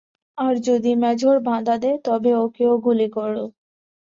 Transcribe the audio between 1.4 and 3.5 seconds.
বাধা দেয় তবে ওকেও গুলি করো।